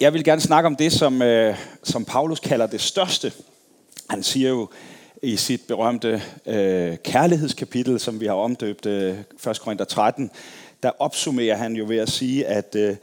[0.00, 3.32] jeg vil gerne snakke om det, som, øh, som Paulus kalder det største.
[4.10, 4.68] Han siger jo
[5.22, 9.18] i sit berømte øh, kærlighedskapitel, som vi har omdøbt øh,
[9.50, 9.60] 1.
[9.60, 10.30] Korinther 13,
[10.82, 12.96] der opsummerer han jo ved at sige, at øh,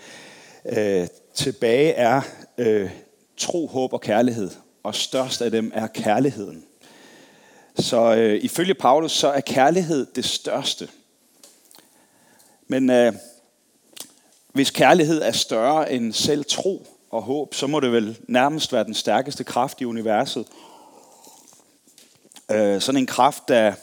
[0.65, 2.21] øh, tilbage er
[2.57, 2.89] øh,
[3.37, 4.49] tro, håb og kærlighed,
[4.83, 6.63] og størst af dem er kærligheden.
[7.79, 10.87] Så øh, ifølge Paulus, så er kærlighed det største.
[12.67, 13.13] Men øh,
[14.53, 18.83] hvis kærlighed er større end selv tro og håb, så må det vel nærmest være
[18.83, 20.45] den stærkeste kraft i universet.
[22.51, 23.73] Øh, sådan en kraft, der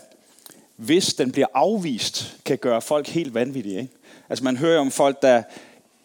[0.76, 3.80] hvis den bliver afvist, kan gøre folk helt vanvittige.
[3.80, 3.92] Ikke?
[4.28, 5.42] Altså man hører om folk, der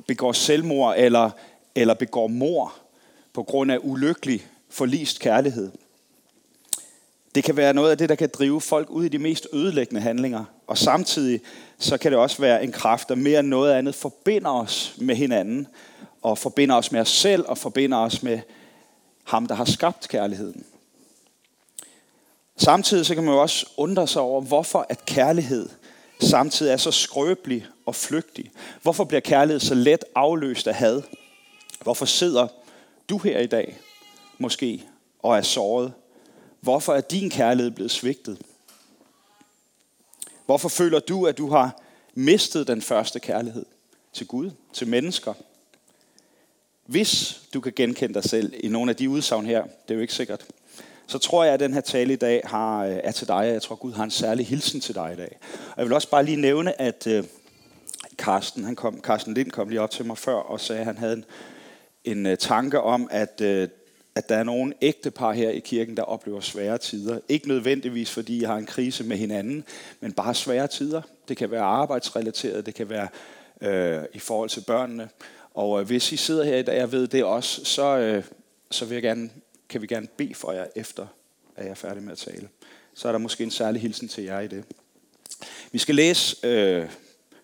[0.07, 1.29] begår selvmord eller,
[1.75, 2.73] eller begår mor
[3.33, 5.71] på grund af ulykkelig forlist kærlighed.
[7.35, 10.01] Det kan være noget af det, der kan drive folk ud i de mest ødelæggende
[10.01, 10.45] handlinger.
[10.67, 11.41] Og samtidig
[11.79, 15.15] så kan det også være en kraft, der mere end noget andet forbinder os med
[15.15, 15.67] hinanden,
[16.21, 18.39] og forbinder os med os selv, og forbinder os med
[19.23, 20.65] ham, der har skabt kærligheden.
[22.57, 25.69] Samtidig så kan man jo også undre sig over, hvorfor at kærlighed
[26.19, 28.51] samtidig er så skrøbelig og flygtig.
[28.81, 31.01] Hvorfor bliver kærlighed så let afløst af had?
[31.81, 32.47] Hvorfor sidder
[33.09, 33.77] du her i dag,
[34.37, 34.83] måske,
[35.19, 35.93] og er såret?
[36.63, 38.41] Hvorfor er din kærlighed blevet svigtet?
[40.45, 41.81] Hvorfor føler du, at du har
[42.13, 43.65] mistet den første kærlighed
[44.13, 45.33] til Gud, til mennesker?
[46.85, 50.01] Hvis du kan genkende dig selv i nogle af de udsagn her, det er jo
[50.01, 50.45] ikke sikkert,
[51.07, 53.45] så tror jeg, at den her tale i dag har, øh, er til dig.
[53.53, 55.37] Jeg tror, Gud har en særlig hilsen til dig i dag.
[55.71, 57.25] Og jeg vil også bare lige nævne, at øh, uh,
[58.17, 60.97] Carsten, han kom, Carsten Lind kom lige op til mig før og sagde, at han
[60.97, 61.25] havde en,
[62.03, 63.82] en uh, tanke om, at, uh,
[64.15, 67.19] at der er nogle ægtepar her i kirken, der oplever svære tider.
[67.29, 69.63] Ikke nødvendigvis, fordi I har en krise med hinanden,
[69.99, 71.01] men bare svære tider.
[71.27, 73.07] Det kan være arbejdsrelateret, det kan være
[73.61, 75.09] øh, i forhold til børnene.
[75.53, 78.23] Og øh, hvis I sidder her i dag og ved det også, så, øh,
[78.71, 79.29] så vil jeg gerne
[79.73, 81.07] kan vi gerne bede for jer efter,
[81.55, 82.49] at jeg er færdig med at tale.
[82.93, 84.63] Så er der måske en særlig hilsen til jer i det.
[85.71, 86.89] Vi skal læse øh,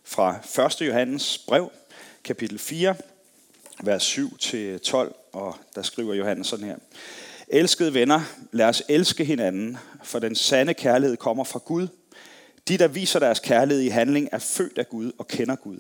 [0.04, 0.82] fra 1.
[0.82, 1.72] Johannes brev,
[2.24, 2.96] kapitel 4,
[3.84, 6.76] vers 7-12, og der skriver Johannes sådan her.
[7.48, 11.88] Elskede venner, lad os elske hinanden, for den sande kærlighed kommer fra Gud.
[12.68, 15.78] De, der viser deres kærlighed i handling, er født af Gud og kender Gud.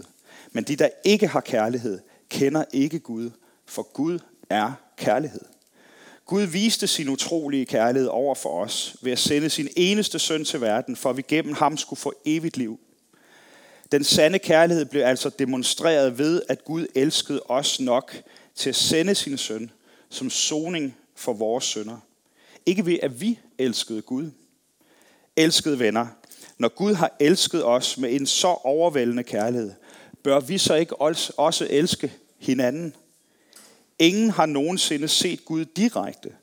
[0.51, 1.99] Men de, der ikke har kærlighed,
[2.29, 3.29] kender ikke Gud,
[3.65, 5.41] for Gud er kærlighed.
[6.25, 10.61] Gud viste sin utrolige kærlighed over for os ved at sende sin eneste søn til
[10.61, 12.79] verden, for at vi gennem ham skulle få evigt liv.
[13.91, 18.15] Den sande kærlighed blev altså demonstreret ved, at Gud elskede os nok
[18.59, 19.71] til at sende sin søn
[20.09, 21.97] som soning for vores sønder.
[22.65, 24.31] Ikke ved, at vi elskede Gud.
[25.35, 26.07] Elskede venner,
[26.57, 29.73] når Gud har elsket os med en så overvældende kærlighed,
[30.23, 31.01] bør vi så ikke
[31.37, 32.95] også elske hinanden?
[33.99, 36.35] Ingen har nogensinde set Gud direkte.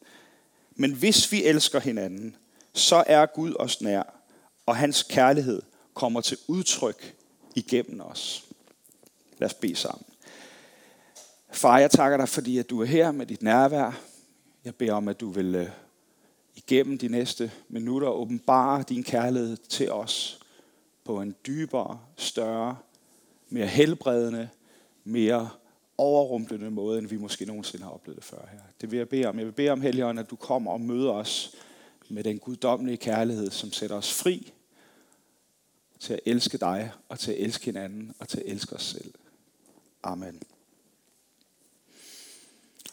[0.75, 2.37] Men hvis vi elsker hinanden,
[2.73, 4.03] så er Gud os nær,
[4.67, 5.63] og hans kærlighed
[5.95, 7.15] kommer til udtryk
[7.55, 8.45] igennem os.
[9.39, 10.07] Lad os bede sammen.
[11.51, 14.01] Far, jeg takker dig, fordi at du er her med dit nærvær.
[14.65, 15.69] Jeg beder om, at du vil øh,
[16.55, 20.41] igennem de næste minutter åbenbare din kærlighed til os
[21.05, 22.77] på en dybere, større,
[23.49, 24.49] mere helbredende,
[25.05, 25.49] mere
[25.99, 28.61] overrumplende måde, end vi måske nogensinde har oplevet det før her.
[28.81, 29.39] Det vil jeg bede om.
[29.39, 31.55] Jeg vil bede om, Helligånd, at du kommer og møder os
[32.09, 34.53] med den guddommelige kærlighed, som sætter os fri
[36.01, 39.15] til at elske dig, og til at elske hinanden, og til at elske os selv.
[40.03, 40.43] Amen.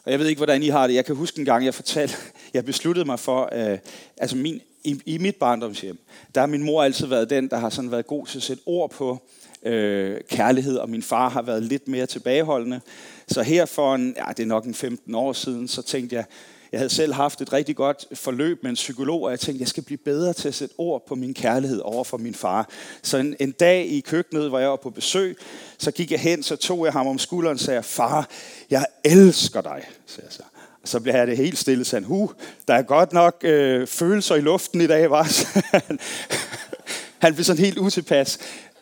[0.06, 0.94] Og jeg ved ikke, hvordan I har det.
[0.94, 2.16] Jeg kan huske en gang, jeg fortalte,
[2.54, 3.78] jeg besluttede mig for, øh,
[4.18, 5.98] altså min, i, i mit barndomshjem,
[6.36, 8.64] der har min mor altid været den, der har sådan været god til at sætte
[8.66, 9.22] ord på,
[9.66, 12.82] øh, kærlighed, og min far har været lidt mere tilbageholdende.
[13.28, 16.26] Så her for en, ja, det er nok en 15 år siden, så tænkte jeg,
[16.74, 19.68] jeg havde selv haft et rigtig godt forløb med en psykolog, og jeg tænkte, jeg
[19.68, 22.70] skal blive bedre til at sætte ord på min kærlighed over for min far.
[23.02, 25.38] Så en, en dag i køkkenet, hvor jeg var på besøg,
[25.78, 28.30] så gik jeg hen, så tog jeg ham om skulderen og sagde, far,
[28.70, 30.44] jeg elsker dig, sagde jeg så.
[30.82, 32.32] Og så blev jeg det helt stille, sagde hu,
[32.68, 35.28] der er godt nok øh, følelser i luften i dag, var
[37.24, 38.40] Han blev sådan helt utilpas.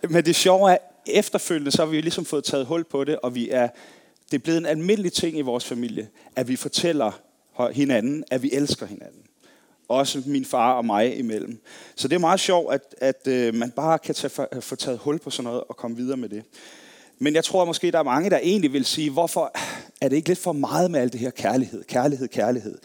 [0.09, 3.35] Men det sjove er, efterfølgende så har vi ligesom fået taget hul på det, og
[3.35, 3.67] vi er,
[4.31, 7.11] det er blevet en almindelig ting i vores familie, at vi fortæller
[7.73, 9.21] hinanden, at vi elsker hinanden.
[9.87, 11.61] Også min far og mig imellem.
[11.95, 15.19] Så det er meget sjovt, at, at øh, man bare kan tage, få taget hul
[15.19, 16.43] på sådan noget og komme videre med det.
[17.19, 19.51] Men jeg tror måske, der er mange, der egentlig vil sige, hvorfor
[20.01, 22.77] er det ikke lidt for meget med alt det her kærlighed, kærlighed, kærlighed?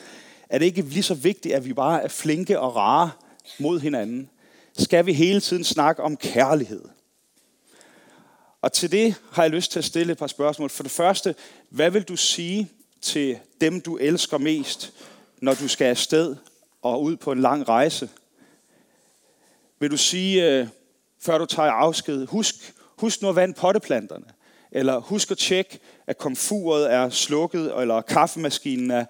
[0.48, 3.10] Er det ikke lige så vigtigt, at vi bare er flinke og rare
[3.58, 4.30] mod hinanden?
[4.78, 6.82] Skal vi hele tiden snakke om kærlighed?
[8.62, 10.70] Og til det har jeg lyst til at stille et par spørgsmål.
[10.70, 11.34] For det første,
[11.70, 12.70] hvad vil du sige
[13.06, 14.92] til dem, du elsker mest,
[15.40, 16.36] når du skal afsted
[16.82, 18.08] og ud på en lang rejse?
[19.80, 20.66] Vil du sige, øh,
[21.20, 24.24] før du tager afsked, husk, husk nu at vande potteplanterne.
[24.72, 29.04] Eller husk at tjekke, at komfuret er slukket, eller kaffemaskinen er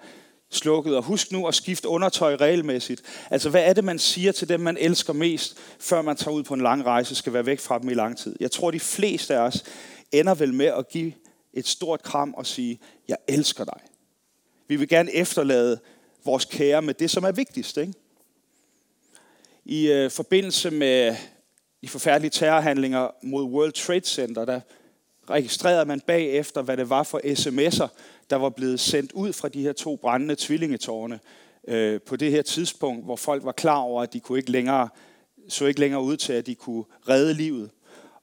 [0.49, 0.97] slukket.
[0.97, 3.01] Og husk nu at skifte undertøj regelmæssigt.
[3.31, 6.43] Altså, hvad er det, man siger til dem, man elsker mest, før man tager ud
[6.43, 8.35] på en lang rejse, skal være væk fra dem i lang tid?
[8.39, 9.63] Jeg tror, de fleste af os
[10.11, 11.13] ender vel med at give
[11.53, 13.79] et stort kram og sige, jeg elsker dig.
[14.67, 15.79] Vi vil gerne efterlade
[16.25, 17.77] vores kære med det, som er vigtigst.
[17.77, 17.93] Ikke?
[19.65, 21.15] I øh, forbindelse med
[21.81, 24.59] de forfærdelige terrorhandlinger mod World Trade Center, der
[25.29, 27.87] registrerede man bagefter, hvad det var for sms'er,
[28.29, 31.19] der var blevet sendt ud fra de her to brændende tvillingetårne
[31.67, 34.89] øh, på det her tidspunkt, hvor folk var klar over, at de kunne ikke længere,
[35.49, 37.69] så ikke længere ud til, at de kunne redde livet.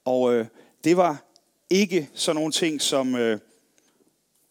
[0.04, 0.46] Og øh,
[0.84, 1.24] det var
[1.70, 3.38] ikke sådan nogle ting som øh,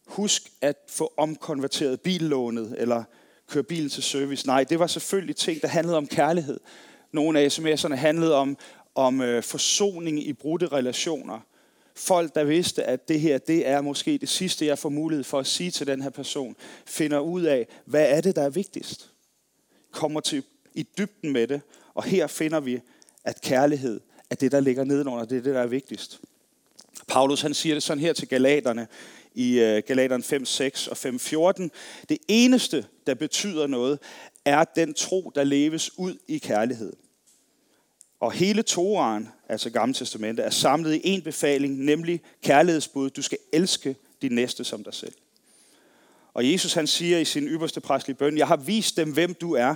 [0.05, 3.03] husk at få omkonverteret billånet, eller
[3.47, 4.47] køre bilen til service.
[4.47, 6.59] Nej, det var selvfølgelig ting, der handlede om kærlighed.
[7.11, 8.57] Nogle af sms'erne handlede om,
[8.95, 11.39] om øh, forsoning i brudte relationer.
[11.95, 15.39] Folk, der vidste, at det her, det er måske det sidste, jeg får mulighed for
[15.39, 19.09] at sige til den her person, finder ud af, hvad er det, der er vigtigst.
[19.91, 21.61] Kommer til i dybden med det,
[21.93, 22.81] og her finder vi,
[23.23, 23.99] at kærlighed
[24.29, 26.19] er det, der ligger nedenunder, det er det, der er vigtigst.
[27.07, 28.87] Paulus han siger det sådan her til galaterne
[29.35, 31.71] i øh, Galateren Galaterne 5, 6 og 5, 14.
[32.09, 33.99] Det eneste, der betyder noget,
[34.45, 36.93] er den tro, der leves ud i kærlighed.
[38.19, 43.09] Og hele Toraen, altså Gamle Testamentet, er samlet i en befaling, nemlig kærlighedsbud.
[43.09, 45.13] Du skal elske din næste som dig selv.
[46.33, 49.53] Og Jesus han siger i sin ypperste præstlige bøn, jeg har vist dem, hvem du
[49.53, 49.75] er,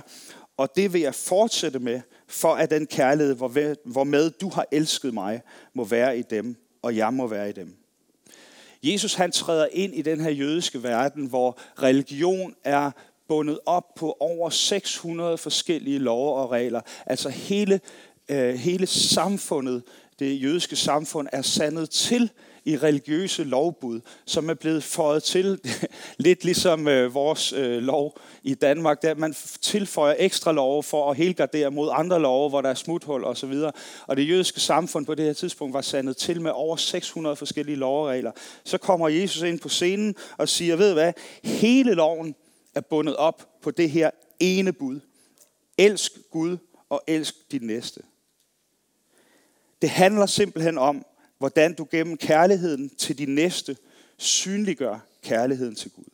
[0.56, 3.34] og det vil jeg fortsætte med, for at den kærlighed,
[3.84, 5.42] hvormed du har elsket mig,
[5.74, 7.76] må være i dem, og jeg må være i dem.
[8.82, 12.90] Jesus han træder ind i den her jødiske verden, hvor religion er
[13.28, 16.80] bundet op på over 600 forskellige love og regler.
[17.06, 17.80] Altså hele
[18.28, 19.82] øh, hele samfundet,
[20.18, 22.30] det jødiske samfund, er sandet til
[22.68, 25.60] i religiøse lovbud, som er blevet føjet til,
[26.18, 31.16] lidt ligesom øh, vores øh, lov i Danmark, der man tilføjer ekstra love for at
[31.16, 33.72] helgardere mod andre love, hvor der er smuthul og så videre.
[34.06, 37.76] Og det jødiske samfund på det her tidspunkt var sandet til med over 600 forskellige
[37.76, 38.32] lovregler.
[38.64, 41.12] Så kommer Jesus ind på scenen og siger, ved hvad,
[41.44, 42.34] hele loven
[42.74, 44.10] er bundet op på det her
[44.40, 45.00] ene bud.
[45.78, 46.56] Elsk Gud
[46.88, 48.00] og elsk din næste.
[49.82, 51.04] Det handler simpelthen om,
[51.38, 53.76] hvordan du gennem kærligheden til din næste
[54.16, 56.04] synliggør kærligheden til Gud.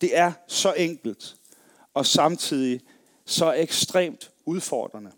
[0.00, 1.36] Det er så enkelt
[1.94, 2.80] og samtidig
[3.24, 5.10] så ekstremt udfordrende.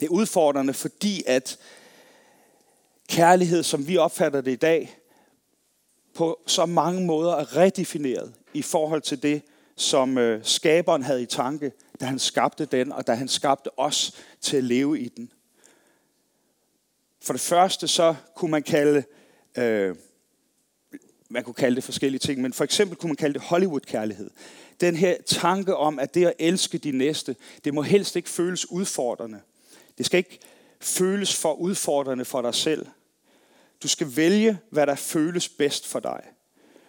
[0.00, 1.58] Det er udfordrende, fordi at
[3.08, 4.98] kærlighed, som vi opfatter det i dag,
[6.14, 9.42] på så mange måder er redefineret i forhold til det,
[9.76, 14.12] som øh, skaberen havde i tanke, da han skabte den, og da han skabte os
[14.40, 15.32] til at leve i den.
[17.22, 19.04] For det første så kunne man kalde,
[19.58, 19.96] øh,
[21.28, 24.30] man kunne kalde det forskellige ting, men for eksempel kunne man kalde det Hollywood-kærlighed.
[24.80, 28.70] Den her tanke om, at det at elske de næste, det må helst ikke føles
[28.70, 29.40] udfordrende.
[29.98, 30.38] Det skal ikke
[30.80, 32.86] føles for udfordrende for dig selv.
[33.82, 36.22] Du skal vælge, hvad der føles bedst for dig.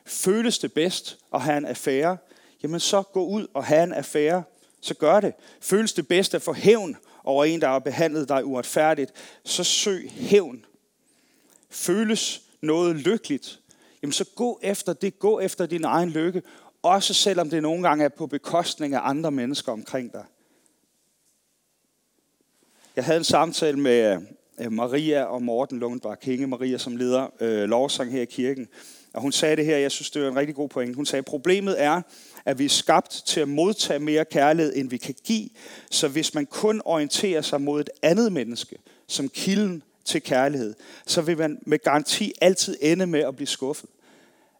[0.05, 2.17] Føles det bedst at have en affære,
[2.63, 4.43] jamen så gå ud og have en affære.
[4.81, 5.33] Så gør det.
[5.61, 9.11] Føles det bedst at få hævn over en, der har behandlet dig uretfærdigt,
[9.45, 10.65] så søg hævn.
[11.69, 13.59] Føles noget lykkeligt,
[14.01, 16.41] jamen så gå efter det, gå efter din egen lykke,
[16.81, 20.25] også selvom det nogle gange er på bekostning af andre mennesker omkring dig.
[22.95, 24.21] Jeg havde en samtale med
[24.59, 28.67] øh, Maria og Morten Lundbak Hinge, Maria som leder øh, lovsang her i kirken.
[29.13, 30.95] Og hun sagde det her, jeg synes, det var en rigtig god point.
[30.95, 32.01] Hun sagde, problemet er,
[32.45, 35.49] at vi er skabt til at modtage mere kærlighed, end vi kan give.
[35.91, 40.73] Så hvis man kun orienterer sig mod et andet menneske, som kilden til kærlighed,
[41.07, 43.89] så vil man med garanti altid ende med at blive skuffet.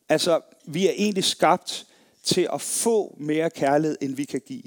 [0.10, 1.86] Altså, vi er egentlig skabt
[2.24, 4.63] til at få mere kærlighed, end vi kan give.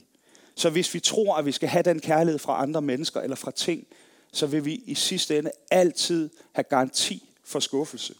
[0.54, 3.50] Så hvis vi tror, at vi skal have den kærlighed fra andre mennesker eller fra
[3.50, 3.86] ting,
[4.32, 8.14] så vil vi i sidste ende altid have garanti for skuffelse.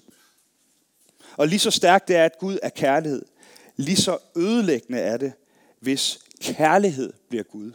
[1.37, 3.23] Og lige så stærkt det er, at Gud er kærlighed,
[3.77, 5.33] lige så ødelæggende er det,
[5.81, 7.73] hvis kærlighed bliver Gud.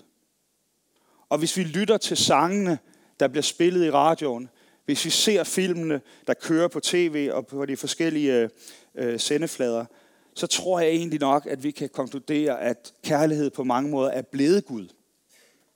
[1.30, 2.80] Og hvis vi lytter til sangene,
[3.20, 4.50] der bliver spillet i radioen,
[4.86, 8.50] hvis vi ser filmene, der kører på tv og på de forskellige
[8.96, 9.86] øh, sendeflader,
[10.34, 14.22] så tror jeg egentlig nok, at vi kan konkludere, at kærlighed på mange måder er
[14.22, 14.88] blevet Gud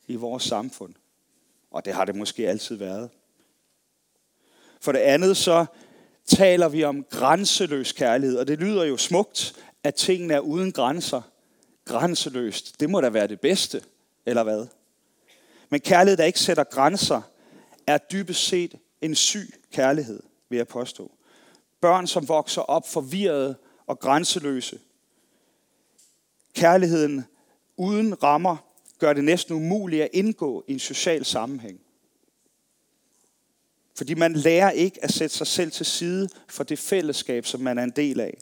[0.08, 0.94] i vores samfund.
[1.72, 3.10] Og det har det måske altid været.
[4.82, 5.65] For det andet så
[6.25, 9.55] taler vi om grænseløs kærlighed, og det lyder jo smukt,
[9.86, 11.22] at tingene er uden grænser.
[11.86, 13.82] Grænseløst, det må da være det bedste,
[14.25, 14.68] eller hvad?
[15.70, 17.22] Men kærlighed, der ikke sætter grænser,
[17.88, 21.12] er dybest set en syg kærlighed, vil jeg påstå.
[21.82, 23.56] Børn, som vokser op forvirrede
[23.88, 24.80] og grænseløse.
[26.54, 27.25] Kærligheden
[27.77, 28.58] uden rammer
[29.00, 31.80] gør det næsten umuligt at indgå i en social sammenhæng.
[33.98, 37.77] Fordi man lærer ikke at sætte sig selv til side for det fællesskab, som man
[37.77, 38.38] er en del af.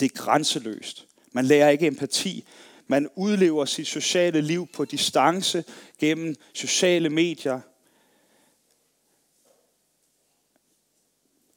[0.00, 1.06] Det er grænseløst.
[1.32, 2.44] Man lærer ikke empati.
[2.86, 5.64] Man udlever sit sociale liv på distance
[5.98, 7.60] gennem sociale medier.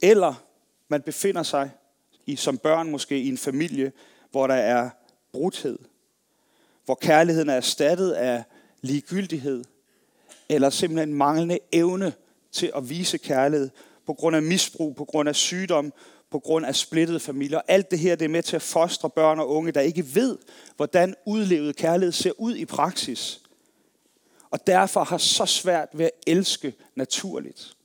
[0.02, 0.44] Eller
[0.88, 1.72] man befinder sig
[2.26, 3.92] i, som børn måske i en familie,
[4.32, 4.90] hvor der er
[5.32, 5.80] brudhed.
[6.86, 8.44] Hvor kærligheden er erstattet af
[8.82, 9.64] ligegyldighed.
[10.50, 12.14] Eller simpelthen manglende evne
[12.52, 13.70] til at vise kærlighed
[14.06, 15.94] på grund af misbrug, på grund af sygdom,
[16.34, 17.62] på grund af splittede familier.
[17.68, 20.38] Alt det her det er med til at fostre børn og unge, der ikke ved,
[20.76, 23.42] hvordan udlevet kærlighed ser ud i praksis.
[24.50, 27.78] Og derfor har så svært ved at elske naturligt.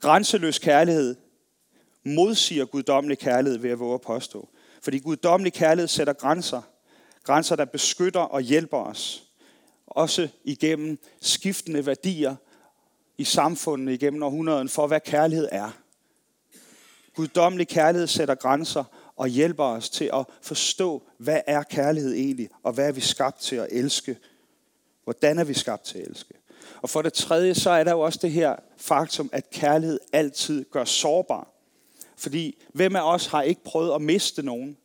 [0.00, 1.16] Grænseløs kærlighed
[2.04, 4.48] modsiger guddommelig kærlighed ved at våge at påstå.
[4.82, 6.62] Fordi guddommelig kærlighed sætter grænser.
[7.24, 9.24] Grænser, der beskytter og hjælper os.
[9.86, 12.36] Også igennem skiftende værdier
[13.18, 15.79] i samfundet igennem århundreden for, hvad kærlighed er.
[17.20, 18.84] Guddommelig kærlighed sætter grænser
[19.16, 23.40] og hjælper os til at forstå, hvad er kærlighed egentlig, og hvad er vi skabt
[23.40, 24.16] til at elske.
[25.04, 26.34] Hvordan er vi skabt til at elske?
[26.82, 30.64] Og for det tredje, så er der jo også det her faktum, at kærlighed altid
[30.64, 31.48] gør sårbar.
[32.16, 34.76] Fordi hvem af os har ikke prøvet at miste nogen?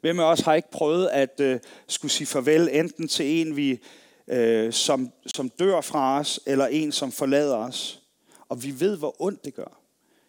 [0.00, 3.80] Hvem af os har ikke prøvet at øh, skulle sige farvel enten til en, vi,
[4.28, 8.02] øh, som, som dør fra os, eller en, som forlader os?
[8.48, 9.85] Og vi ved, hvor ondt det gør.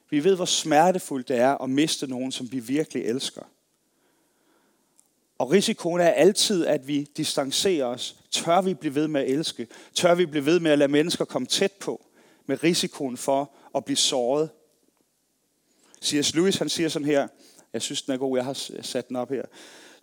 [0.09, 3.41] Vi ved, hvor smertefuldt det er at miste nogen, som vi virkelig elsker.
[5.37, 8.15] Og risikoen er altid, at vi distancerer os.
[8.31, 9.67] Tør vi blive ved med at elske?
[9.93, 12.05] Tør vi blive ved med at lade mennesker komme tæt på?
[12.45, 14.49] Med risikoen for at blive såret.
[16.03, 16.35] C.S.
[16.35, 17.27] Lewis han siger sådan her,
[17.73, 19.43] jeg synes den er god, jeg har sat den op her.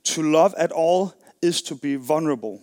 [0.04, 1.08] To love at all
[1.42, 2.58] is to be vulnerable.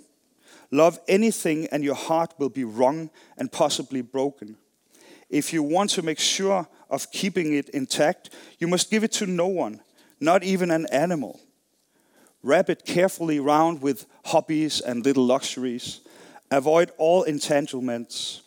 [0.70, 4.58] Love anything and your heart will be wrong and possibly broken.
[5.32, 9.26] If you want to make sure of keeping it intact, you must give it to
[9.26, 9.80] no one,
[10.20, 11.40] not even an animal.
[12.44, 16.02] Wrap it carefully round with hobbies and little luxuries.
[16.52, 18.42] Avoid all entanglements.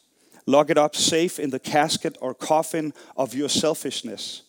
[0.46, 4.42] Lock it up safe in the casket or coffin of your selfishness.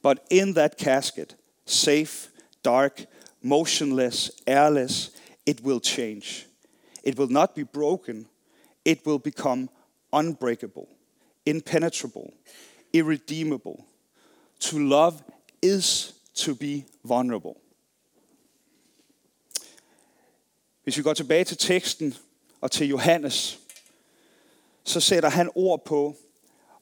[0.00, 1.34] But in that casket,
[1.66, 2.30] safe,
[2.62, 3.04] dark,
[3.42, 5.10] motionless, airless,
[5.44, 6.46] it will change.
[7.02, 8.26] It will not be broken,
[8.84, 9.68] it will become
[10.10, 10.88] unbreakable,
[11.46, 12.32] impenetrable,
[12.92, 13.84] irredeemable.
[14.60, 15.14] To love
[15.62, 17.54] is to be vulnerable.
[20.84, 22.14] Hvis vi går tilbage til teksten
[22.60, 23.58] og til Johannes,
[24.84, 26.16] så sætter han ord på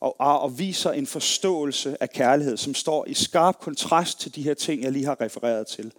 [0.01, 4.55] og, og viser en forståelse af kærlighed, som står i skarp kontrast til de her
[4.55, 5.93] ting, jeg lige har refereret til.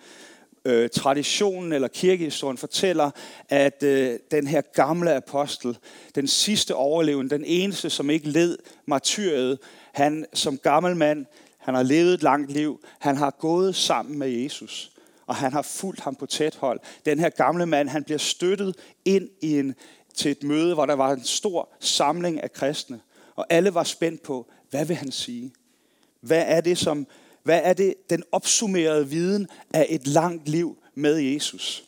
[0.65, 3.11] Øh, traditionen eller kirkehistorien fortæller,
[3.49, 5.77] at øh, den her gamle apostel,
[6.15, 9.59] den sidste overlevende, den eneste, som ikke led martyriet,
[9.93, 11.25] han som gammel mand,
[11.57, 14.93] han har levet et langt liv, han har gået sammen med Jesus
[15.27, 16.79] og han har fulgt ham på tæt hold.
[17.05, 19.75] Den her gamle mand, han bliver støttet ind i en,
[20.15, 22.99] til et møde, hvor der var en stor samling af kristne.
[23.35, 25.53] Og alle var spændt på, hvad vil han sige?
[26.21, 27.07] Hvad er det, som,
[27.43, 31.83] hvad er det den opsummerede viden af et langt liv med Jesus?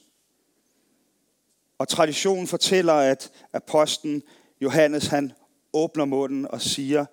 [1.78, 4.24] Og traditionen fortæller, at apostlen
[4.62, 5.32] Johannes, han
[5.74, 7.06] åbner munden og siger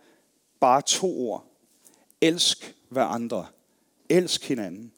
[0.60, 1.46] bare to ord.
[2.20, 3.46] Elsk hver andre.
[4.08, 4.92] Elsk hinanden.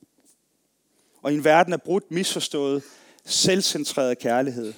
[1.23, 2.83] Og i en verden af brudt, misforstået,
[3.25, 4.73] selvcentreret kærlighed,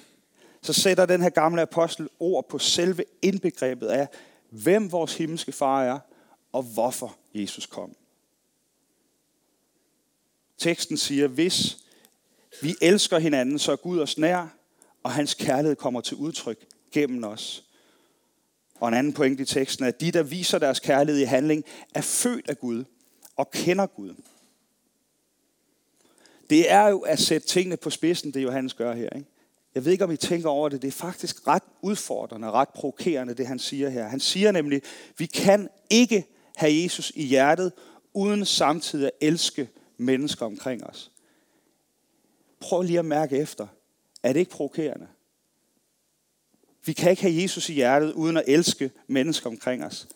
[0.61, 4.07] så sætter den her gamle apostel ord på selve indbegrebet af,
[4.49, 5.99] hvem vores himmelske far er,
[6.51, 7.95] og hvorfor Jesus kom.
[10.57, 11.77] Teksten siger, hvis
[12.61, 14.47] vi elsker hinanden, så er Gud os nær,
[15.03, 17.63] og hans kærlighed kommer til udtryk gennem os.
[18.79, 21.63] Og en anden pointe i teksten er, at de, der viser deres kærlighed i handling,
[21.95, 22.83] er født af Gud
[23.35, 24.13] og kender Gud.
[26.49, 29.09] Det er jo at sætte tingene på spidsen, det Johannes gør her.
[29.09, 29.27] Ikke?
[29.75, 30.81] Jeg ved ikke, om I tænker over det.
[30.81, 34.07] Det er faktisk ret udfordrende, ret provokerende, det han siger her.
[34.07, 34.81] Han siger nemlig,
[35.17, 37.71] vi kan ikke have Jesus i hjertet,
[38.13, 41.11] uden samtidig at elske mennesker omkring os.
[42.59, 43.67] Prøv lige at mærke efter.
[44.23, 45.07] Er det ikke provokerende?
[46.85, 50.07] Vi kan ikke have Jesus i hjertet, uden at elske mennesker omkring os.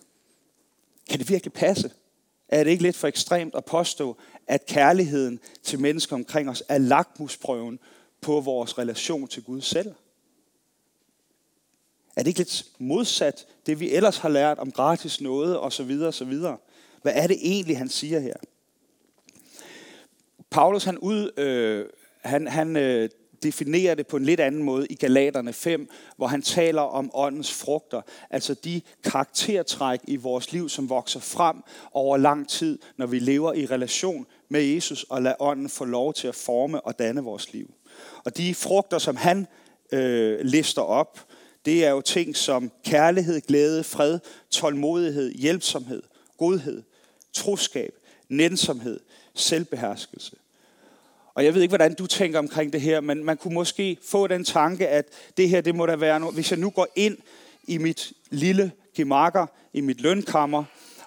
[1.09, 1.91] Kan det virkelig passe?
[2.47, 6.77] Er det ikke lidt for ekstremt at påstå, at kærligheden til mennesker omkring os er
[6.77, 7.79] lakmusprøven
[8.21, 9.93] på vores relation til Gud selv?
[12.15, 15.83] Er det ikke lidt modsat det, vi ellers har lært om gratis noget og så
[15.83, 16.57] videre og så videre?
[17.01, 18.35] Hvad er det egentlig, han siger her?
[20.51, 21.86] Paulus han, ud, øh,
[22.24, 23.10] han, han øh,
[23.43, 27.53] definerer det på en lidt anden måde i Galaterne 5, hvor han taler om åndens
[27.53, 31.55] frugter, altså de karaktertræk i vores liv, som vokser frem
[31.91, 36.13] over lang tid, når vi lever i relation med Jesus og lader ånden få lov
[36.13, 37.74] til at forme og danne vores liv.
[38.24, 39.48] Og de frugter, som han
[39.91, 41.20] øh, lister op,
[41.65, 46.03] det er jo ting som kærlighed, glæde, fred, tålmodighed, hjælpsomhed,
[46.38, 46.84] godhed,
[47.34, 47.93] troskab,
[48.29, 49.00] nænsomhed,
[49.36, 50.36] selvbeherskelse.
[51.33, 54.27] Og jeg ved ikke, hvordan du tænker omkring det her, men man kunne måske få
[54.27, 55.05] den tanke, at
[55.38, 56.35] det her, det må da være noget.
[56.35, 57.17] Hvis jeg nu går ind
[57.67, 60.63] i mit lille gemakker, i mit lønkammer,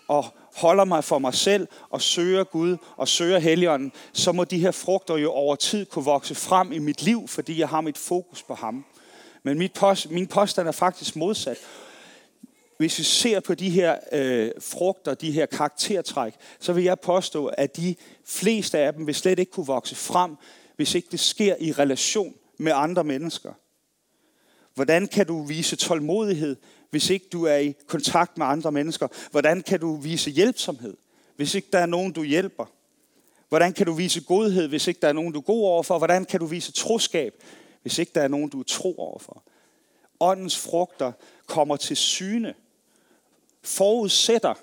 [0.09, 4.59] og holder mig for mig selv og søger Gud og søger Helligånden, så må de
[4.59, 7.99] her frugter jo over tid kunne vokse frem i mit liv, fordi jeg har mit
[7.99, 8.85] fokus på ham.
[9.43, 11.57] Men mit post, min påstand er faktisk modsat.
[12.77, 17.47] Hvis vi ser på de her øh, frugter, de her karaktertræk, så vil jeg påstå,
[17.47, 20.37] at de fleste af dem vil slet ikke kunne vokse frem,
[20.77, 23.53] hvis ikke det sker i relation med andre mennesker.
[24.75, 26.57] Hvordan kan du vise tålmodighed,
[26.91, 29.09] hvis ikke du er i kontakt med andre mennesker?
[29.31, 30.97] Hvordan kan du vise hjælpsomhed,
[31.37, 32.67] hvis ikke der er nogen, du hjælper?
[33.49, 35.99] Hvordan kan du vise godhed, hvis ikke der er nogen, du er god overfor?
[35.99, 37.35] Hvordan kan du vise troskab,
[37.83, 39.43] hvis ikke der er nogen, du er tro overfor?
[40.21, 41.13] Åndens frugter
[41.47, 42.55] kommer til syne,
[43.65, 44.55] forudsætter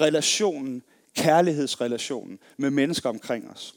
[0.00, 0.82] relationen,
[1.16, 3.74] kærlighedsrelationen med mennesker omkring os.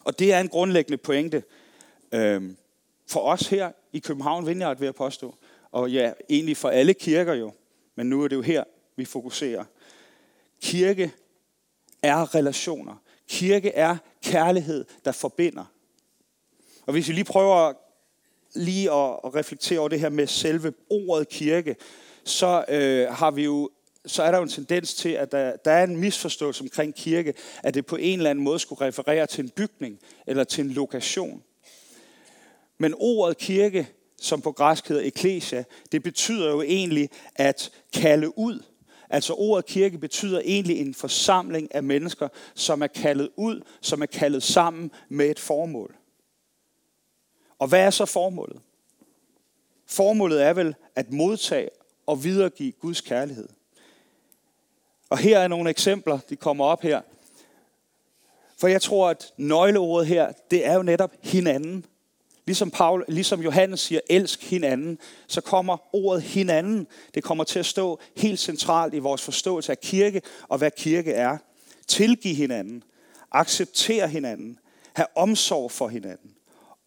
[0.00, 1.42] Og det er en grundlæggende pointe
[2.12, 2.42] øh,
[3.06, 5.34] for os her i København Vineyard, vil jeg påstå.
[5.70, 7.52] Og ja, egentlig for alle kirker jo,
[7.94, 8.64] men nu er det jo her,
[8.96, 9.64] vi fokuserer.
[10.62, 11.12] Kirke
[12.02, 12.96] er relationer.
[13.28, 15.64] Kirke er kærlighed, der forbinder.
[16.86, 17.72] Og hvis vi lige prøver
[18.54, 21.76] lige at reflektere over det her med selve ordet kirke,
[22.24, 23.70] så øh, har vi jo
[24.06, 27.34] så er der jo en tendens til, at der, der er en misforståelse omkring kirke,
[27.62, 30.70] at det på en eller anden måde skulle referere til en bygning eller til en
[30.70, 31.42] lokation.
[32.78, 33.88] Men ordet kirke,
[34.20, 38.62] som på græsk hedder eklesia, det betyder jo egentlig at kalde ud.
[39.10, 44.06] Altså ordet kirke betyder egentlig en forsamling af mennesker, som er kaldet ud, som er
[44.06, 45.94] kaldet sammen med et formål.
[47.58, 48.60] Og hvad er så formålet?
[49.86, 51.68] Formålet er vel at modtage
[52.06, 53.48] og videregive Guds kærlighed.
[55.10, 57.00] Og her er nogle eksempler, de kommer op her.
[58.58, 61.84] For jeg tror, at nøgleordet her, det er jo netop hinanden.
[62.46, 66.86] Ligesom, Paul, ligesom Johannes siger, elsk hinanden, så kommer ordet hinanden.
[67.14, 71.12] Det kommer til at stå helt centralt i vores forståelse af kirke og hvad kirke
[71.12, 71.38] er.
[71.86, 72.82] Tilgive hinanden.
[73.32, 74.58] Acceptere hinanden.
[74.94, 76.30] Have omsorg for hinanden.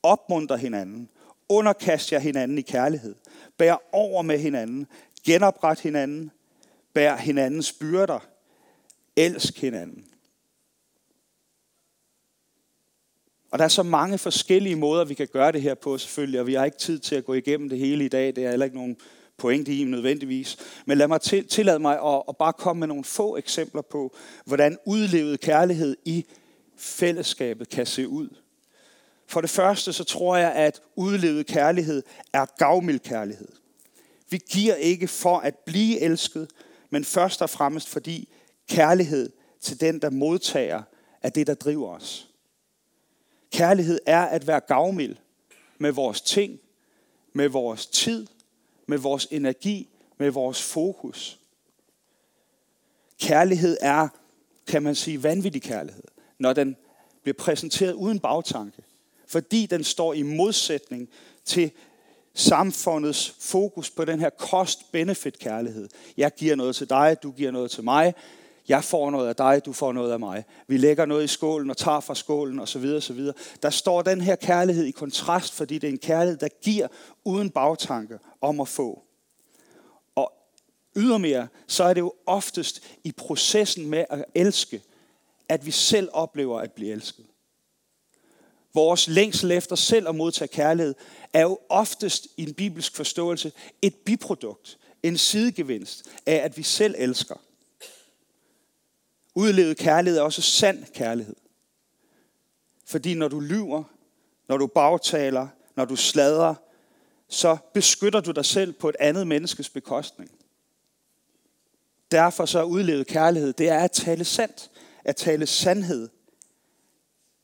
[0.03, 1.09] Opmuntre hinanden.
[1.49, 3.15] Underkast jer hinanden i kærlighed.
[3.57, 4.87] Bær over med hinanden.
[5.25, 6.31] Genopret hinanden.
[6.93, 8.19] Bær hinandens byrder.
[9.15, 10.05] Elsk hinanden.
[13.51, 16.47] Og der er så mange forskellige måder, vi kan gøre det her på selvfølgelig, og
[16.47, 18.35] vi har ikke tid til at gå igennem det hele i dag.
[18.35, 18.97] Det er heller ikke nogen
[19.37, 20.57] pointe i nødvendigvis.
[20.85, 24.15] Men lad mig til, tillade mig at, at bare komme med nogle få eksempler på,
[24.45, 26.25] hvordan udlevet kærlighed i
[26.77, 28.29] fællesskabet kan se ud.
[29.27, 32.03] For det første så tror jeg, at udlevet kærlighed
[32.33, 33.47] er gavmild kærlighed.
[34.29, 36.49] Vi giver ikke for at blive elsket,
[36.89, 38.29] men først og fremmest fordi
[38.69, 39.29] kærlighed
[39.61, 40.83] til den, der modtager,
[41.21, 42.27] er det, der driver os.
[43.51, 45.15] Kærlighed er at være gavmild
[45.77, 46.59] med vores ting,
[47.33, 48.27] med vores tid,
[48.87, 51.39] med vores energi, med vores fokus.
[53.19, 54.07] Kærlighed er,
[54.67, 56.03] kan man sige, vanvittig kærlighed,
[56.39, 56.75] når den
[57.21, 58.83] bliver præsenteret uden bagtanke.
[59.27, 61.09] Fordi den står i modsætning
[61.45, 61.71] til
[62.37, 65.89] samfundets fokus på den her cost-benefit-kærlighed.
[66.17, 68.13] Jeg giver noget til dig, du giver noget til mig.
[68.67, 70.43] Jeg får noget af dig, du får noget af mig.
[70.67, 72.85] Vi lægger noget i skålen og tager fra skålen osv.
[72.97, 73.27] osv.
[73.63, 76.87] Der står den her kærlighed i kontrast, fordi det er en kærlighed, der giver
[77.23, 79.03] uden bagtanke om at få.
[80.15, 80.33] Og
[80.95, 84.81] ydermere, så er det jo oftest i processen med at elske,
[85.49, 87.25] at vi selv oplever at blive elsket.
[88.77, 90.95] Vores længsel efter selv at modtage kærlighed
[91.33, 96.95] er jo oftest i en bibelsk forståelse et biprodukt, en sidegevinst af, at vi selv
[96.97, 97.35] elsker.
[99.35, 101.35] Udlevet kærlighed er også sand kærlighed.
[102.85, 103.83] Fordi når du lyver,
[104.47, 106.55] når du bagtaler, når du slader,
[107.27, 110.31] så beskytter du dig selv på et andet menneskes bekostning.
[112.11, 114.71] Derfor så er udlevet kærlighed, det er at tale sandt,
[115.03, 116.09] at tale sandhed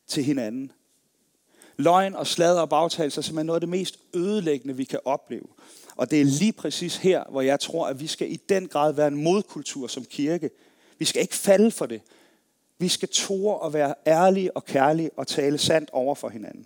[0.08, 0.72] til hinanden.
[1.78, 5.46] Løgn og sladder og bagtagelser er simpelthen noget af det mest ødelæggende, vi kan opleve.
[5.96, 8.94] Og det er lige præcis her, hvor jeg tror, at vi skal i den grad
[8.94, 10.50] være en modkultur som kirke.
[11.00, 12.02] Vi skal ikke falde for det.
[12.78, 16.66] Vi skal tåre at være ærlige og kærlige og tale sandt over for hinanden.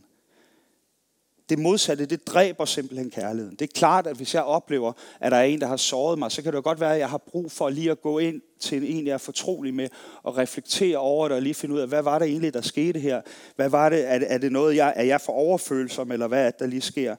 [1.50, 3.56] Det modsatte, det dræber simpelthen kærligheden.
[3.56, 6.32] Det er klart, at hvis jeg oplever, at der er en, der har såret mig,
[6.32, 8.42] så kan det jo godt være, at jeg har brug for lige at gå ind
[8.60, 9.90] til en, jeg er fortrolig med,
[10.24, 13.00] og reflektere over det, og lige finde ud af, hvad var det egentlig, der skete
[13.00, 13.22] her?
[13.56, 14.12] Hvad var det?
[14.12, 16.66] Er det, er det noget, jeg, er jeg for overfølsom, eller hvad er det, der
[16.66, 17.16] lige sker?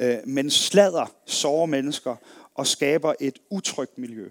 [0.00, 2.16] Øh, men slader sårer mennesker
[2.54, 4.28] og skaber et utrygt miljø.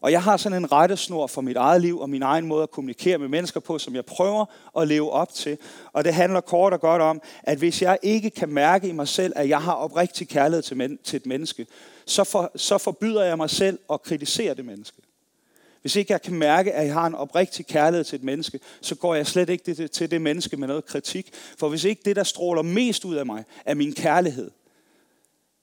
[0.00, 2.70] Og jeg har sådan en rettesnor for mit eget liv og min egen måde at
[2.70, 4.44] kommunikere med mennesker på, som jeg prøver
[4.80, 5.58] at leve op til.
[5.92, 9.08] Og det handler kort og godt om, at hvis jeg ikke kan mærke i mig
[9.08, 11.66] selv, at jeg har oprigtig kærlighed til, men- til et menneske,
[12.06, 15.02] så, for, så forbyder jeg mig selv at kritisere det menneske.
[15.80, 18.94] Hvis ikke jeg kan mærke, at jeg har en oprigtig kærlighed til et menneske, så
[18.94, 21.30] går jeg slet ikke til det menneske med noget kritik.
[21.58, 24.50] For hvis ikke det, der stråler mest ud af mig, er min kærlighed,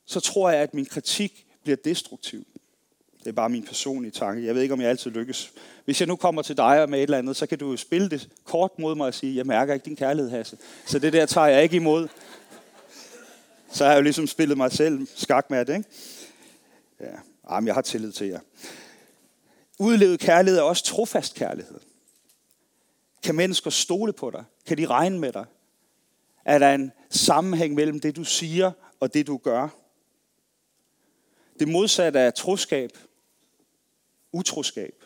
[0.06, 2.46] så tror jeg, at min kritik bliver destruktiv.
[3.26, 4.46] Det er bare min personlige tanke.
[4.46, 5.52] Jeg ved ikke, om jeg altid lykkes.
[5.86, 8.10] Hvis jeg nu kommer til dig med et eller andet, så kan du jo spille
[8.10, 10.58] det kort mod mig og sige, jeg mærker ikke din kærlighed, Hasse.
[10.86, 12.08] Så det der tager jeg ikke imod.
[13.72, 15.90] Så har jeg jo ligesom spillet mig selv skak med det, ikke?
[17.00, 17.16] Ja,
[17.50, 18.40] Jamen, jeg har tillid til jer.
[19.80, 21.80] Udlevet kærlighed er også trofast kærlighed.
[23.24, 24.44] Kan mennesker stole på dig?
[24.68, 25.46] Kan de regne med dig?
[26.46, 29.68] Er der en sammenhæng mellem det, du siger og det, du gør?
[31.60, 32.92] Det modsatte af troskab
[34.36, 35.04] utroskab.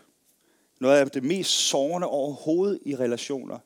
[0.79, 3.57] Noget af det mest sårende overhovedet i relationer.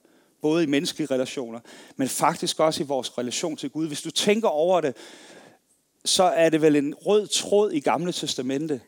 [0.41, 1.59] Både i menneskelige relationer,
[1.95, 3.87] men faktisk også i vores relation til Gud.
[3.87, 4.95] Hvis du tænker over det,
[6.05, 8.81] så er det vel en rød tråd i Gamle Testamente.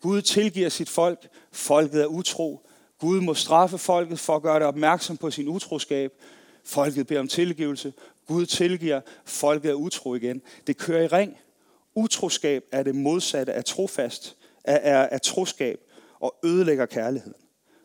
[0.00, 2.66] Gud tilgiver sit folk, folket er utro.
[2.98, 6.12] Gud må straffe folket for at gøre det opmærksom på sin utroskab.
[6.64, 7.92] Folket beder om tilgivelse.
[8.26, 10.42] Gud tilgiver, folket er utro igen.
[10.66, 11.36] Det kører i ring.
[11.94, 15.80] Utroskab er det modsatte af trofast, af, af, af troskab
[16.22, 17.42] og ødelægger kærligheden.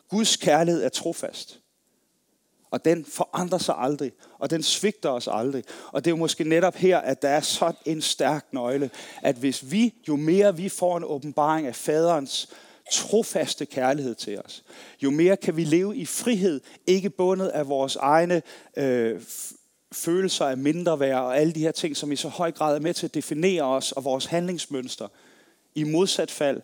[0.08, 1.60] Guds kærlighed er trofast.
[2.70, 5.64] Og den forandrer sig aldrig, og den svigter os aldrig.
[5.92, 8.90] Og det er jo måske netop her, at der er sådan en stærk nøgle,
[9.22, 12.48] at hvis vi, jo mere vi får en åbenbaring af faderens
[12.92, 14.64] trofaste kærlighed til os,
[15.02, 18.42] jo mere kan vi leve i frihed, ikke bundet af vores egne
[18.76, 19.20] øh,
[19.92, 22.80] følelser af mindre værd og alle de her ting, som i så høj grad er
[22.80, 25.08] med til at definere os og vores handlingsmønster.
[25.74, 26.62] I modsat fald,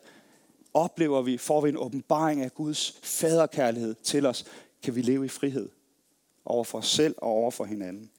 [0.74, 4.44] oplever vi, får vi en åbenbaring af Guds faderkærlighed til os,
[4.82, 5.68] kan vi leve i frihed
[6.44, 8.10] over for os selv og over for hinanden.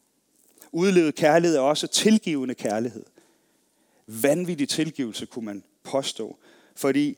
[0.72, 3.06] Udlevet kærlighed er også tilgivende kærlighed.
[4.08, 6.38] Vanvittig tilgivelse kunne man påstå,
[6.76, 7.18] fordi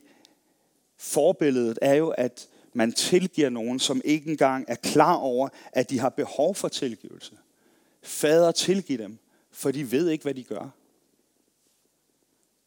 [0.96, 5.98] forbilledet er jo, at man tilgiver nogen, som ikke engang er klar over, at de
[5.98, 7.32] har behov for tilgivelse.
[8.02, 9.18] Fader tilgiv dem,
[9.50, 10.68] for de ved ikke, hvad de gør.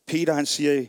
[0.06, 0.88] Peter han siger i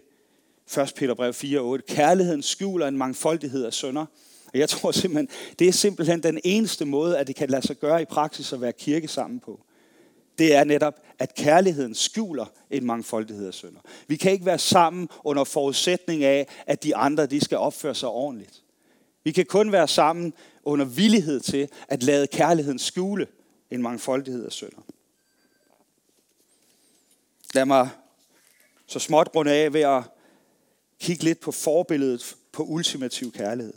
[0.76, 0.92] 1.
[0.96, 1.94] Peter brev 4.8.
[1.94, 4.06] Kærligheden skjuler en mangfoldighed af sønder.
[4.52, 7.76] Og jeg tror simpelthen, det er simpelthen den eneste måde, at det kan lade sig
[7.76, 9.60] gøre i praksis at være kirke sammen på.
[10.38, 13.80] Det er netop, at kærligheden skjuler en mangfoldighed af sønder.
[14.06, 18.08] Vi kan ikke være sammen under forudsætning af, at de andre de skal opføre sig
[18.08, 18.62] ordentligt.
[19.24, 20.32] Vi kan kun være sammen
[20.64, 23.26] under villighed til at lade kærligheden skjule
[23.70, 24.82] en mangfoldighed af sønder.
[27.54, 27.88] Lad mig
[28.86, 30.02] så småt runde af ved at
[31.02, 33.74] kigge lidt på forbilledet på ultimativ kærlighed.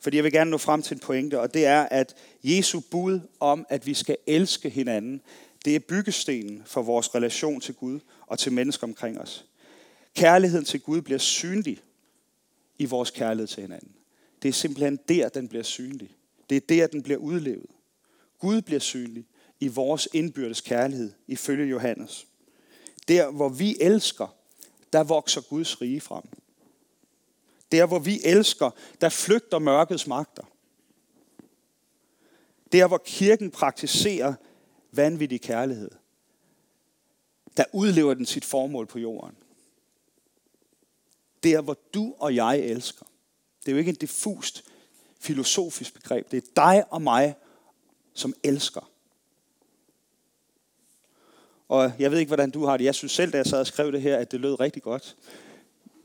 [0.00, 3.20] Fordi jeg vil gerne nå frem til en pointe, og det er, at Jesu bud
[3.40, 5.20] om, at vi skal elske hinanden,
[5.64, 9.44] det er byggestenen for vores relation til Gud og til mennesker omkring os.
[10.14, 11.78] Kærligheden til Gud bliver synlig
[12.78, 13.92] i vores kærlighed til hinanden.
[14.42, 16.10] Det er simpelthen der, den bliver synlig.
[16.50, 17.70] Det er der, den bliver udlevet.
[18.38, 19.26] Gud bliver synlig
[19.60, 22.26] i vores indbyrdes kærlighed, ifølge Johannes.
[23.08, 24.34] Der, hvor vi elsker,
[24.92, 26.24] der vokser Guds rige frem.
[27.72, 30.42] Der, hvor vi elsker, der flygter mørkets magter.
[32.72, 34.34] Der, hvor kirken praktiserer
[34.92, 35.90] vanvittig kærlighed,
[37.56, 39.36] der udlever den sit formål på jorden.
[41.42, 43.06] Der, hvor du og jeg elsker.
[43.60, 44.64] Det er jo ikke en diffust
[45.20, 46.30] filosofisk begreb.
[46.30, 47.34] Det er dig og mig,
[48.14, 48.90] som elsker.
[51.68, 52.84] Og jeg ved ikke, hvordan du har det.
[52.84, 55.16] Jeg synes selv, da jeg sad og skrev det her, at det lød rigtig godt.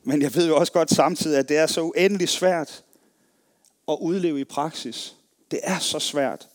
[0.07, 2.83] Men jeg ved jo også godt samtidig, at det er så uendelig svært
[3.87, 5.15] at udleve i praksis.
[5.51, 6.49] Det er så svært.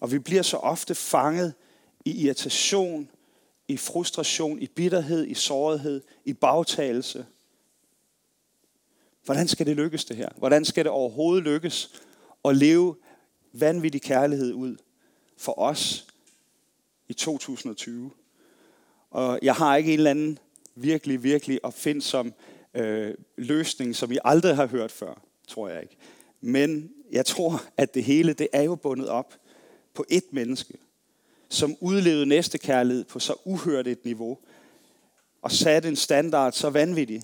[0.00, 1.54] Og vi bliver så ofte fanget
[2.04, 3.10] i irritation,
[3.68, 7.26] i frustration, i bitterhed, i sårighed, i bagtagelse.
[9.24, 10.28] Hvordan skal det lykkes det her?
[10.36, 12.02] Hvordan skal det overhovedet lykkes
[12.44, 12.96] at leve
[13.52, 14.76] vanvittig kærlighed ud
[15.36, 16.06] for os
[17.08, 18.10] i 2020?
[19.10, 20.38] Og jeg har ikke en eller anden
[20.74, 22.34] virkelig, virkelig opfindsom
[22.74, 25.96] øh, løsning, som vi aldrig har hørt før, tror jeg ikke.
[26.40, 29.34] Men jeg tror, at det hele, det er jo bundet op
[29.94, 30.74] på et menneske,
[31.48, 34.38] som udlevede næste kærlighed på så uhørt et niveau,
[35.42, 37.22] og satte en standard så vanvittig,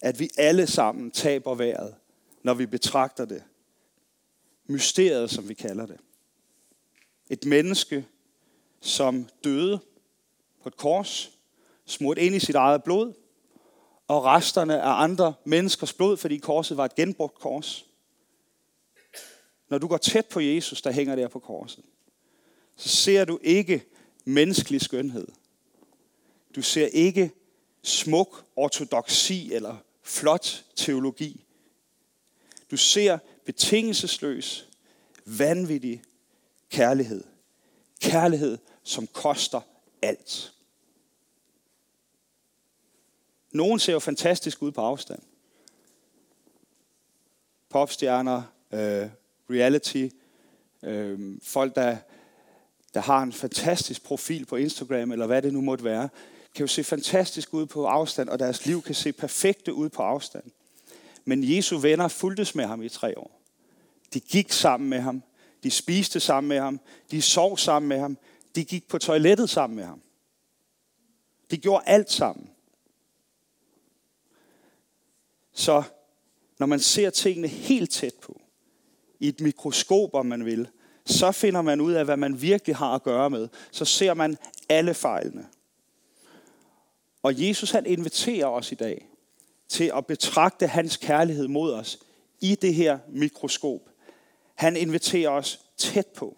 [0.00, 1.94] at vi alle sammen taber vejret,
[2.42, 3.42] når vi betragter det.
[4.66, 5.96] Mysteriet, som vi kalder det.
[7.30, 8.06] Et menneske,
[8.80, 9.80] som døde
[10.62, 11.32] på et kors,
[11.84, 13.12] smurt ind i sit eget blod,
[14.08, 17.86] og resterne af andre menneskers blod, fordi korset var et genbrugt kors.
[19.68, 21.84] Når du går tæt på Jesus, der hænger der på korset,
[22.76, 23.84] så ser du ikke
[24.24, 25.28] menneskelig skønhed.
[26.54, 27.30] Du ser ikke
[27.82, 31.44] smuk ortodoksi eller flot teologi.
[32.70, 34.68] Du ser betingelsesløs,
[35.24, 36.02] vanvittig
[36.70, 37.24] kærlighed.
[38.00, 39.60] Kærlighed, som koster
[40.02, 40.52] alt.
[43.56, 45.22] Nogen ser jo fantastisk ud på afstand.
[47.68, 48.42] Popstjerner,
[48.72, 49.08] øh,
[49.50, 50.08] reality,
[50.82, 51.96] øh, folk, der,
[52.94, 56.08] der har en fantastisk profil på Instagram, eller hvad det nu måtte være,
[56.54, 60.02] kan jo se fantastisk ud på afstand, og deres liv kan se perfekte ud på
[60.02, 60.44] afstand.
[61.24, 63.40] Men Jesu venner fuldtes med ham i tre år.
[64.14, 65.22] De gik sammen med ham.
[65.62, 66.80] De spiste sammen med ham.
[67.10, 68.18] De sov sammen med ham.
[68.54, 70.02] De gik på toilettet sammen med ham.
[71.50, 72.50] De gjorde alt sammen.
[75.56, 75.82] Så
[76.58, 78.40] når man ser tingene helt tæt på,
[79.20, 80.68] i et mikroskop, om man vil,
[81.06, 83.48] så finder man ud af, hvad man virkelig har at gøre med.
[83.70, 84.36] Så ser man
[84.68, 85.46] alle fejlene.
[87.22, 89.08] Og Jesus han inviterer os i dag
[89.68, 91.98] til at betragte hans kærlighed mod os
[92.40, 93.80] i det her mikroskop.
[94.54, 96.36] Han inviterer os tæt på.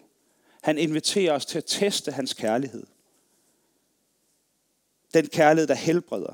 [0.61, 2.85] Han inviterer os til at teste hans kærlighed.
[5.13, 6.33] Den kærlighed, der helbreder.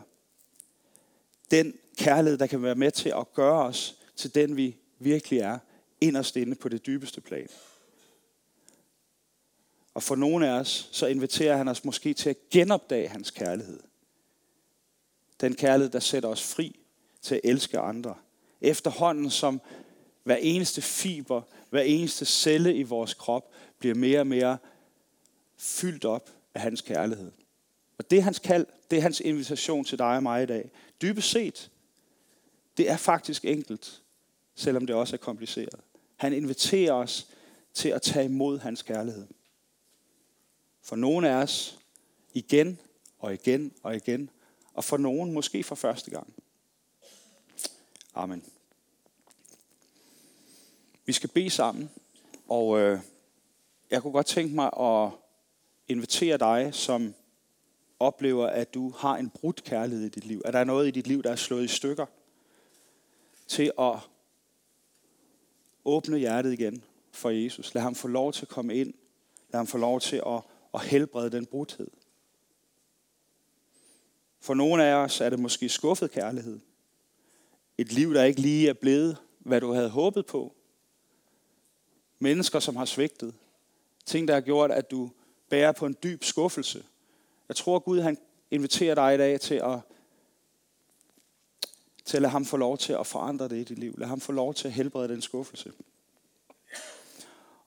[1.52, 5.60] Den kærlighed, der kan være med til at gøre os til den, vi virkelig er,
[6.02, 7.48] inderst inde på det dybeste plan.
[9.94, 13.80] Og for nogle af os, så inviterer han os måske til at genopdage hans kærlighed.
[15.42, 16.80] Den kærlighed, der sætter os fri
[17.22, 18.16] til at elske andre.
[18.62, 19.62] Efterhånden som
[20.24, 24.58] hver eneste fiber, hver eneste celle i vores krop bliver mere og mere
[25.58, 27.32] fyldt op af hans kærlighed.
[27.98, 30.72] Og det er hans kald, det er hans invitation til dig og mig i dag.
[31.02, 31.72] Dybest set,
[32.78, 34.02] det er faktisk enkelt,
[34.56, 35.80] selvom det også er kompliceret.
[36.16, 37.28] Han inviterer os
[37.74, 39.28] til at tage imod hans kærlighed.
[40.82, 41.80] For nogle af os
[42.34, 42.80] igen
[43.20, 44.30] og igen og igen,
[44.74, 46.34] og for nogen måske for første gang.
[48.16, 48.44] Amen.
[51.06, 51.90] Vi skal bede sammen,
[52.48, 53.00] og øh,
[53.92, 55.10] jeg kunne godt tænke mig at
[55.88, 57.14] invitere dig, som
[58.00, 60.42] oplever, at du har en brudt kærlighed i dit liv.
[60.46, 62.06] At der er noget i dit liv, der er slået i stykker.
[63.48, 63.96] Til at
[65.86, 67.74] åbne hjertet igen for Jesus.
[67.74, 68.94] Lad ham få lov til at komme ind.
[69.50, 70.42] Lad ham få lov til at,
[70.74, 71.88] at helbrede den brudhed.
[74.40, 76.60] For nogle af os er det måske skuffet kærlighed.
[77.78, 80.56] Et liv, der ikke lige er blevet, hvad du havde håbet på.
[82.20, 83.34] Mennesker, som har svigtet.
[84.06, 85.10] Ting, der har gjort, at du
[85.50, 86.84] bærer på en dyb skuffelse.
[87.48, 88.18] Jeg tror, Gud han
[88.52, 89.80] inviterer dig i dag til at,
[92.06, 93.96] til at lade ham få lov til at forandre det i dit liv.
[93.98, 95.72] Lad ham få lov til at helbrede den skuffelse.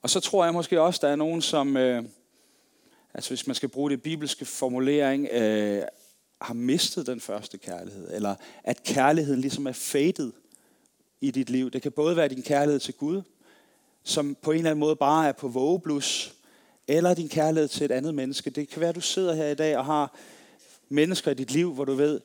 [0.01, 2.03] Og så tror jeg måske også, der er nogen, som, øh,
[3.13, 5.83] altså hvis man skal bruge det bibelske formulering, øh,
[6.41, 10.31] har mistet den første kærlighed, eller at kærligheden ligesom er faded
[11.21, 11.71] i dit liv.
[11.71, 13.21] Det kan både være din kærlighed til Gud,
[14.03, 16.35] som på en eller anden måde bare er på vågeblus,
[16.87, 18.49] eller din kærlighed til et andet menneske.
[18.49, 20.15] Det kan være, at du sidder her i dag og har
[20.89, 22.21] mennesker i dit liv, hvor du ved,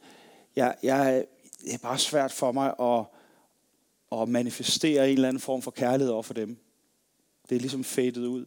[0.57, 1.25] jeg, jeg,
[1.65, 3.05] det er bare svært for mig at,
[4.21, 6.57] at manifestere en eller anden form for kærlighed over for dem.
[7.49, 8.47] Det er ligesom fadet ud.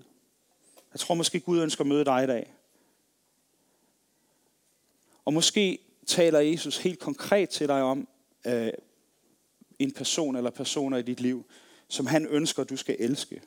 [0.94, 2.54] Jeg tror måske, Gud ønsker at møde dig i dag.
[5.26, 8.08] Og måske taler Jesus helt konkret til dig om
[8.46, 8.70] øh,
[9.80, 11.46] en person eller personer i dit liv,
[11.88, 13.42] som han ønsker, du skal elske.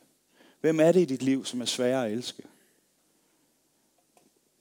[0.61, 2.43] Hvem er det i dit liv, som er sværere at elske?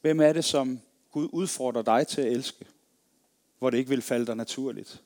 [0.01, 0.79] Hvem er det, som
[1.11, 2.65] Gud udfordrer dig til at elske,
[3.59, 5.01] hvor det ikke vil falde dig naturligt?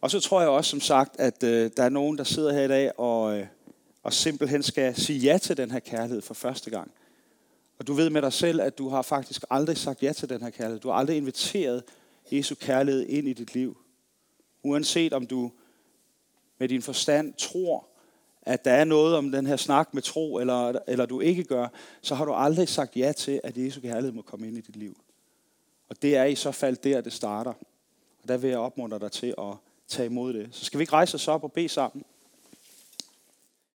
[0.00, 2.62] Og så tror jeg også, som sagt, at øh, der er nogen, der sidder her
[2.62, 3.46] i dag og, øh,
[4.02, 6.90] og simpelthen skal sige ja til den her kærlighed for første gang.
[7.78, 10.42] Og du ved med dig selv, at du har faktisk aldrig sagt ja til den
[10.42, 10.80] her kærlighed.
[10.80, 11.82] Du har aldrig inviteret
[12.32, 13.76] Jesu kærlighed ind i dit liv.
[14.62, 15.52] Uanset om du
[16.58, 17.88] med din forstand tror,
[18.42, 21.68] at der er noget om den her snak med tro, eller, eller du ikke gør,
[22.02, 24.76] så har du aldrig sagt ja til, at Jesu kærlighed må komme ind i dit
[24.76, 24.96] liv.
[25.92, 27.52] Og det er i så fald der, det starter.
[28.22, 29.54] Og der vil jeg opmuntre dig til at
[29.88, 30.48] tage imod det.
[30.52, 32.04] Så skal vi ikke rejse os op og bede sammen?